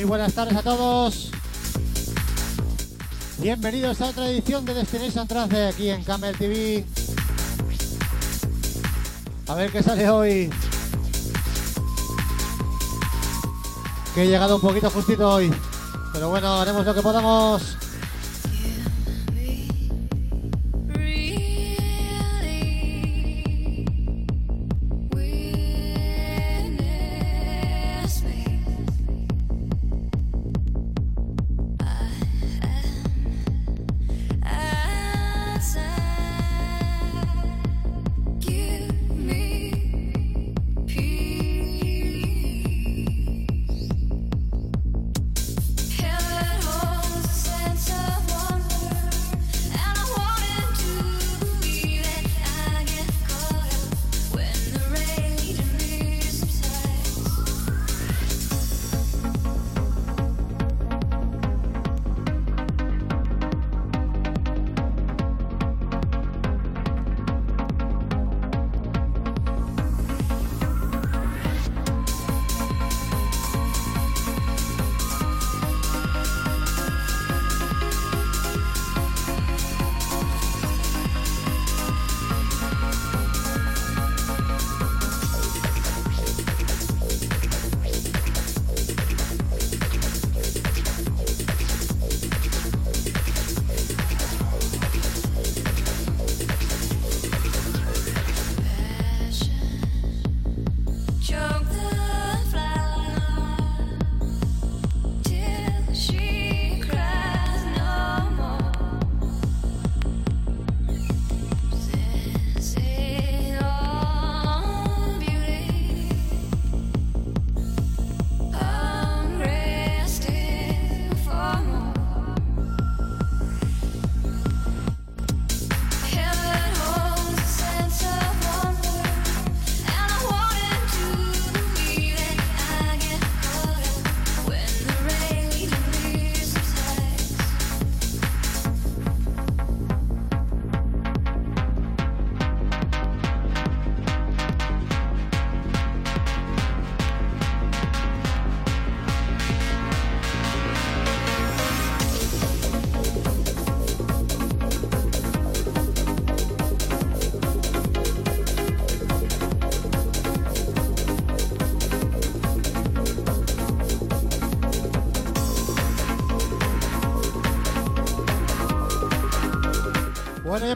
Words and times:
Muy 0.00 0.08
buenas 0.08 0.32
tardes 0.32 0.56
a 0.56 0.62
todos. 0.62 1.30
Bienvenidos 3.36 4.00
a 4.00 4.06
otra 4.06 4.30
edición 4.30 4.64
de 4.64 4.72
Destination 4.72 5.28
Trance 5.28 5.66
aquí 5.66 5.90
en 5.90 6.02
Camel 6.04 6.34
TV. 6.38 6.86
A 9.46 9.54
ver 9.56 9.70
qué 9.70 9.82
sale 9.82 10.08
hoy. 10.08 10.48
Que 14.14 14.22
he 14.22 14.26
llegado 14.26 14.56
un 14.56 14.62
poquito 14.62 14.88
justito 14.88 15.34
hoy. 15.34 15.52
Pero 16.14 16.30
bueno, 16.30 16.62
haremos 16.62 16.86
lo 16.86 16.94
que 16.94 17.02
podamos. 17.02 17.76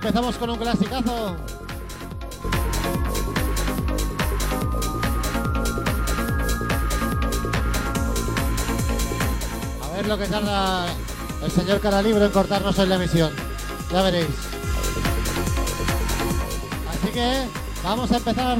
Empezamos 0.06 0.37
con 0.37 0.51
un 0.51 0.59
clasicazo. 0.59 1.35
A 9.83 9.97
ver 9.97 10.06
lo 10.06 10.19
que 10.19 10.27
tarda 10.27 10.89
el 11.43 11.51
señor 11.51 11.81
Caralibro 11.81 12.23
en 12.23 12.33
cortarnos 12.33 12.79
en 12.81 12.91
la 12.91 12.97
emisión. 12.97 13.33
Ya 13.91 14.03
veréis. 14.03 14.27
Así 16.91 17.09
que 17.11 17.47
vamos 17.83 18.12
a 18.12 18.19
empezar 18.19 18.59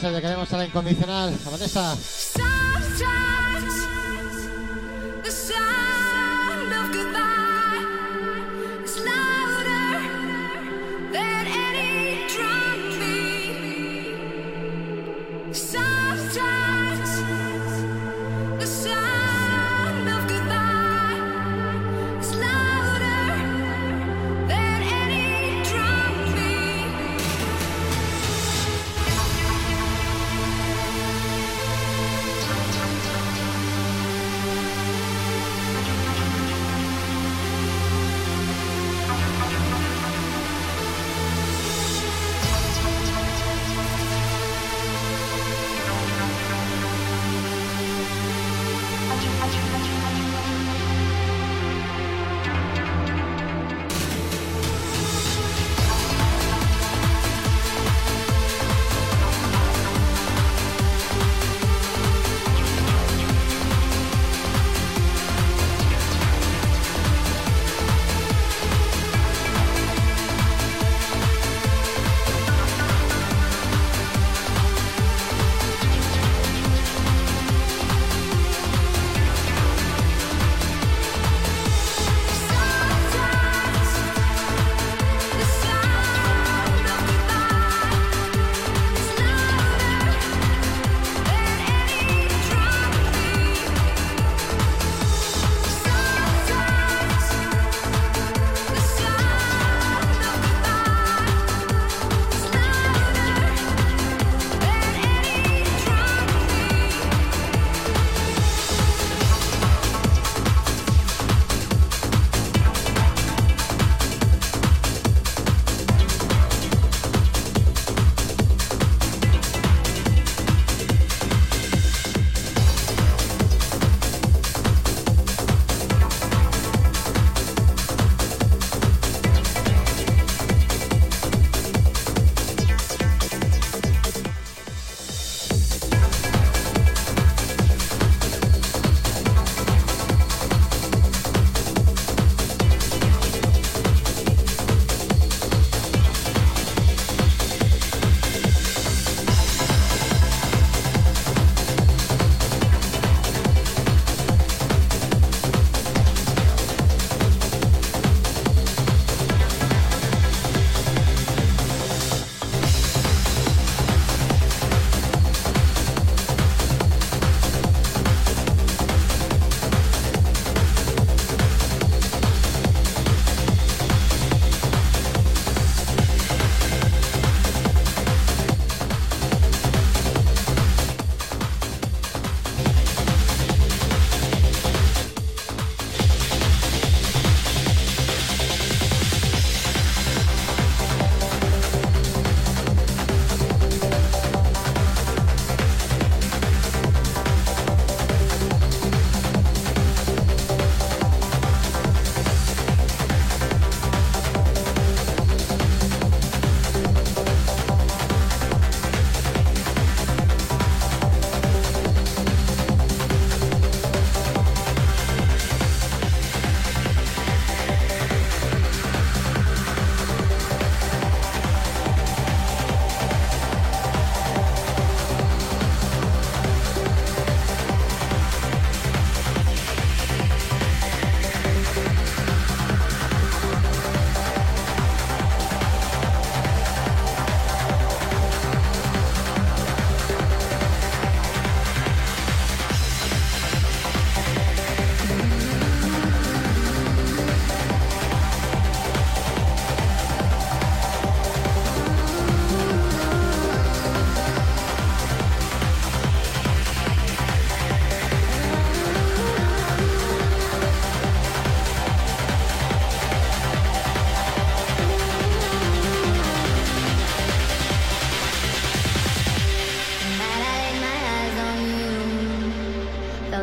De 0.00 0.22
queremos 0.22 0.52
a 0.52 0.56
la 0.58 0.64
incondicional. 0.64 1.34
A 1.44 1.50
Vanessa. 1.50 1.96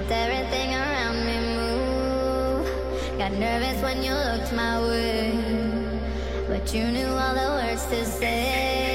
Felt 0.07 0.29
everything 0.29 0.71
around 0.71 1.25
me 1.25 1.39
move. 1.55 3.17
Got 3.17 3.31
nervous 3.31 3.81
when 3.81 4.03
you 4.03 4.13
looked 4.13 4.53
my 4.53 4.79
way, 4.79 5.33
but 6.47 6.71
you 6.73 6.91
knew 6.91 7.07
all 7.07 7.33
the 7.33 7.65
words 7.65 7.85
to 7.87 8.05
say. 8.05 8.94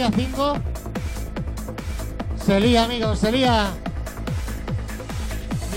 Día 0.00 0.10
5 0.16 0.54
se 2.46 2.58
lía, 2.58 2.84
amigos, 2.84 3.18
se 3.18 3.30
lía. 3.30 3.70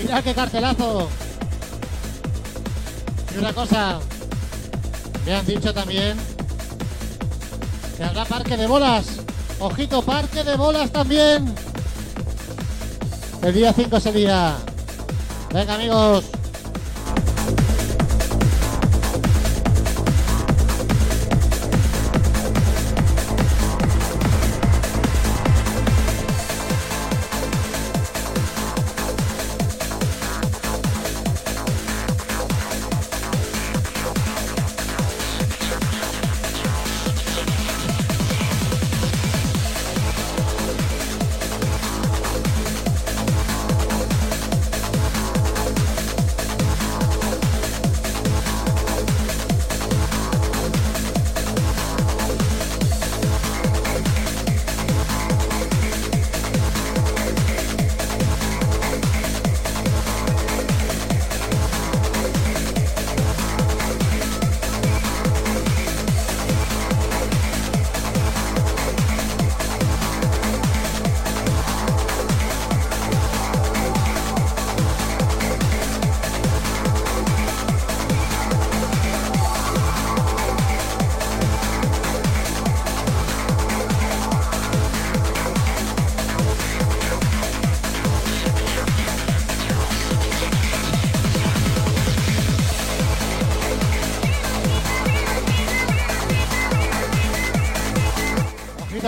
Mirad 0.00 0.24
qué 0.24 0.32
cartelazo. 0.32 1.10
Y 3.34 3.38
una 3.38 3.52
cosa, 3.52 3.98
me 5.26 5.34
han 5.34 5.44
dicho 5.44 5.74
también 5.74 6.16
que 7.98 8.02
habrá 8.02 8.24
parque 8.24 8.56
de 8.56 8.66
bolas. 8.66 9.20
Ojito, 9.60 10.00
parque 10.00 10.42
de 10.42 10.56
bolas 10.56 10.90
también. 10.90 11.54
El 13.42 13.52
día 13.52 13.74
5 13.74 14.00
sería. 14.00 14.56
Venga, 15.52 15.74
amigos. 15.74 16.33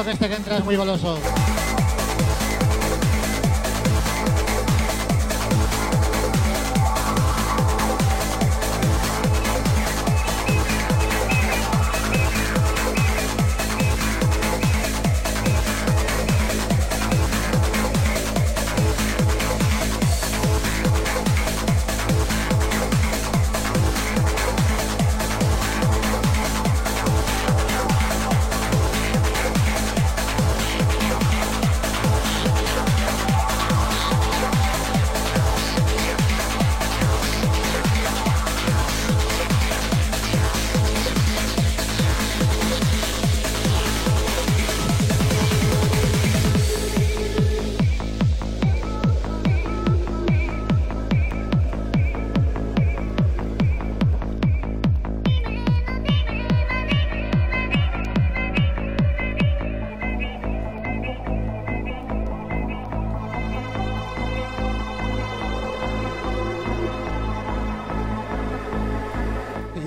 Este 0.06 0.28
que 0.28 0.34
entra 0.34 0.58
es 0.58 0.64
muy 0.64 0.76
goloso. 0.76 1.18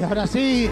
Ahora 0.10 0.26
sí. 0.26 0.70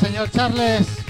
Señor 0.00 0.30
Charles. 0.30 1.05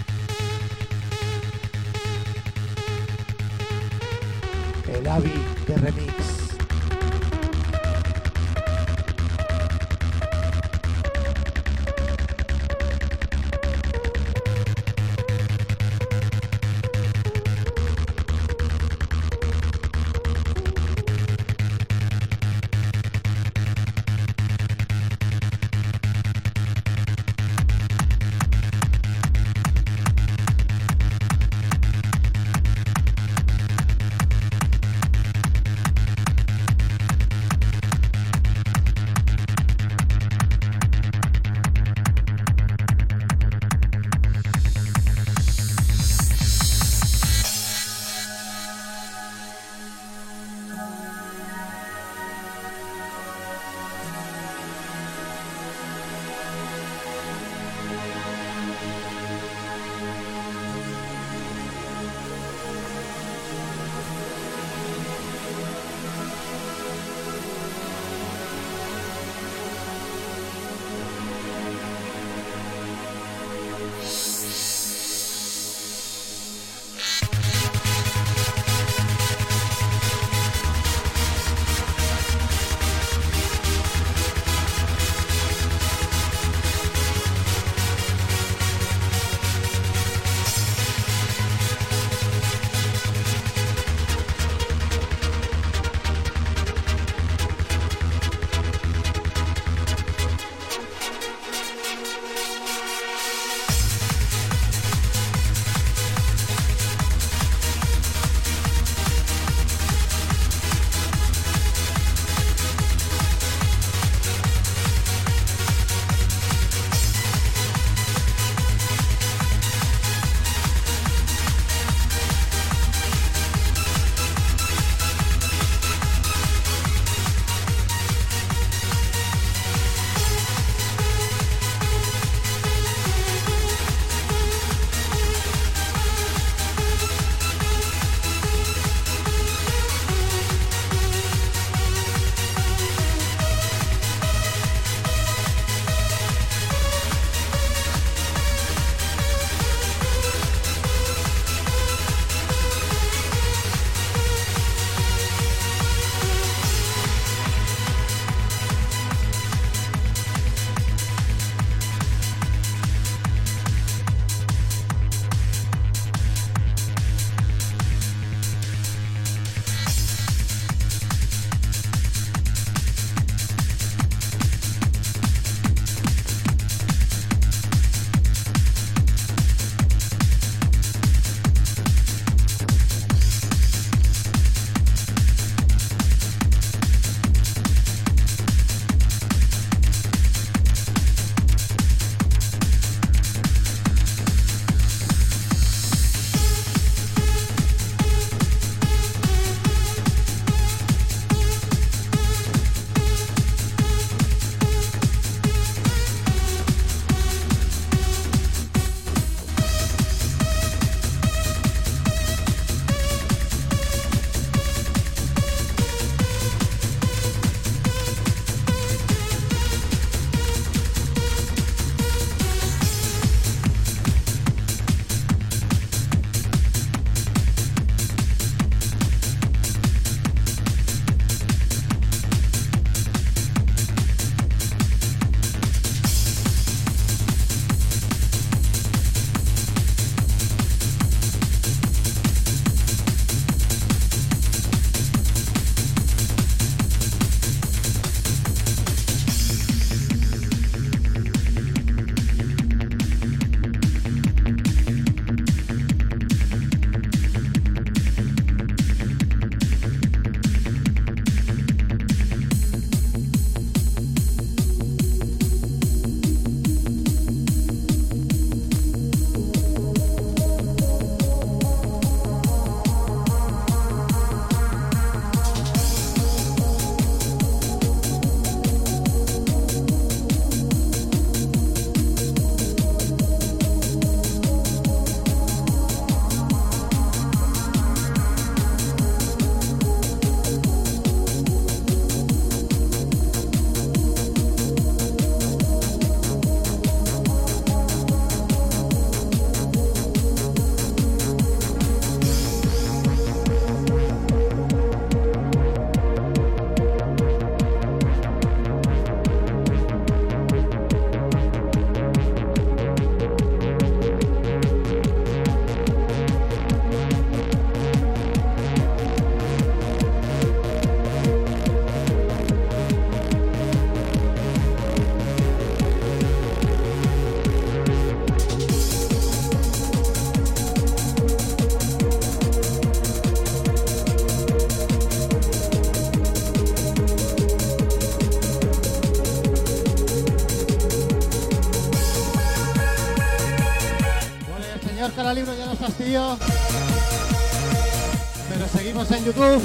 Pero 348.48 348.68
seguimos 348.74 349.10
en 349.10 349.24
YouTube. 349.26 349.62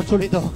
Esto 0.00 0.52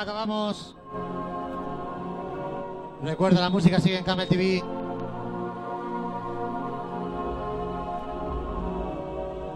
acabamos. 0.00 0.76
Recuerda, 3.02 3.40
la 3.40 3.50
música 3.50 3.80
sigue 3.80 3.98
en 3.98 4.04
Camel 4.04 4.28
TV. 4.28 4.62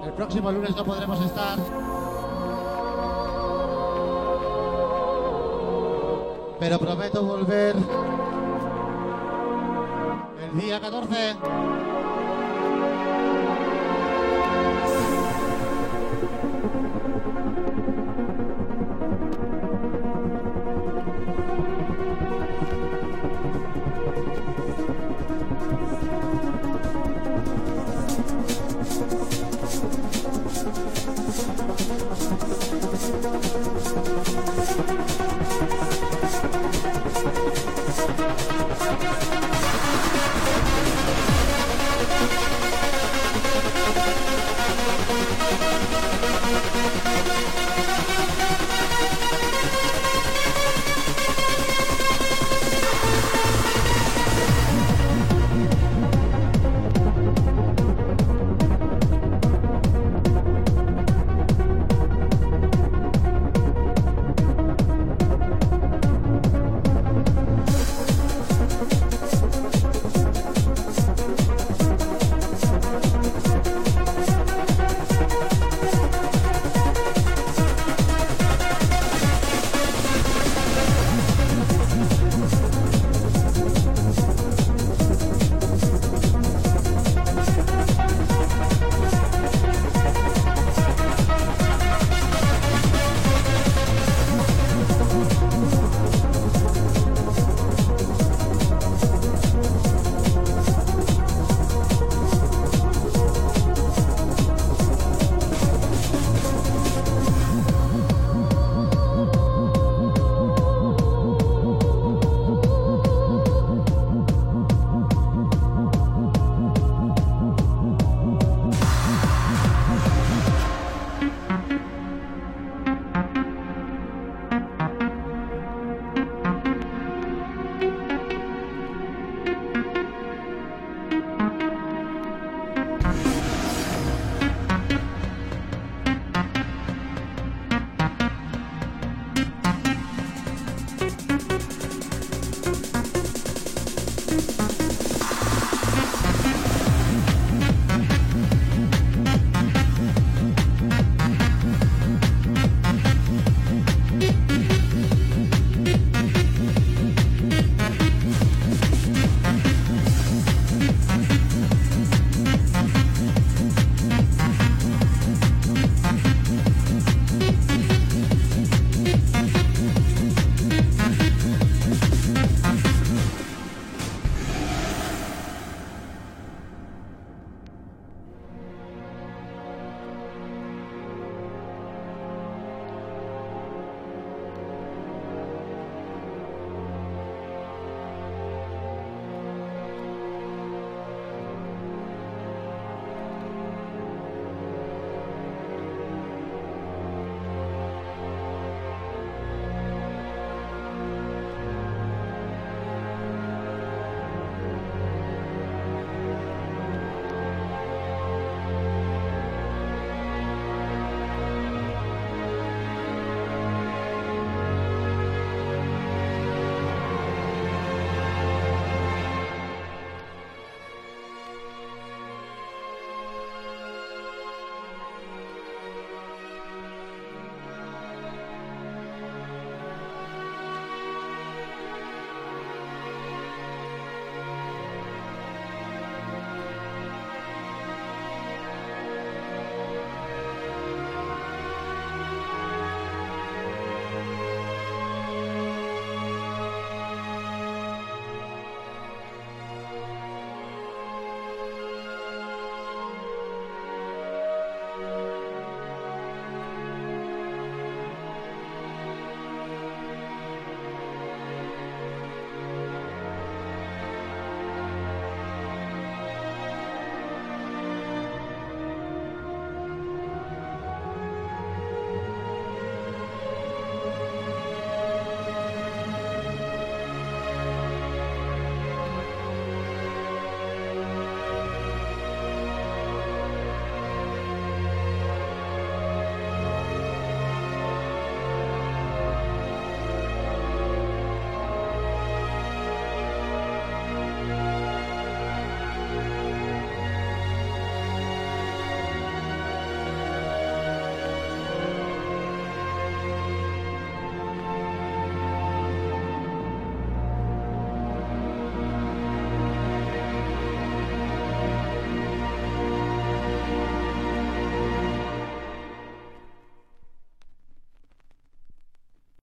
El 0.04 0.12
próximo 0.14 0.52
lunes 0.52 0.76
no 0.76 0.84
podremos 0.84 1.20
estar. 1.24 1.58
Pero 6.58 6.78
prometo 6.78 7.22
volver 7.22 7.76
el 10.42 10.60
día 10.60 10.80
14. 10.80 11.79